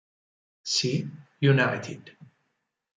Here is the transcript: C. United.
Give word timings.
C. 0.63 1.05
United. 1.41 2.17